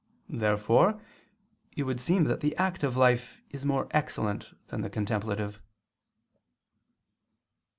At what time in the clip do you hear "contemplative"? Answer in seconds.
4.89-5.61